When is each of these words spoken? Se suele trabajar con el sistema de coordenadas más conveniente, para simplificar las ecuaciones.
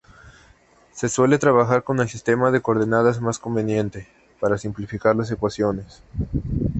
Se 0.91 1.09
suele 1.09 1.37
trabajar 1.37 1.83
con 1.83 1.99
el 1.99 2.09
sistema 2.09 2.49
de 2.49 2.59
coordenadas 2.59 3.21
más 3.21 3.37
conveniente, 3.37 4.07
para 4.39 4.57
simplificar 4.57 5.15
las 5.15 5.29
ecuaciones. 5.29 6.01